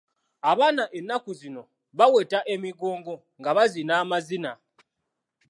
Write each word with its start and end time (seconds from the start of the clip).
Abaana 0.51 0.83
ennaku 0.97 1.31
zino 1.41 1.61
baweta 1.97 2.39
emigongo 2.53 3.13
nga 3.39 3.49
bazina 3.57 3.93
amazina. 4.03 4.51